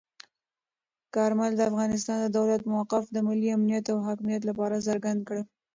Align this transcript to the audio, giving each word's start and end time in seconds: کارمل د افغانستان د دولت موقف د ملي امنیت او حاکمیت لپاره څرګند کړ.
کارمل 1.15 1.51
د 1.55 1.61
افغانستان 1.71 2.17
د 2.21 2.27
دولت 2.37 2.61
موقف 2.73 3.03
د 3.11 3.17
ملي 3.27 3.49
امنیت 3.57 3.85
او 3.93 3.97
حاکمیت 4.07 4.41
لپاره 4.49 4.85
څرګند 4.87 5.19
کړ. 5.27 5.37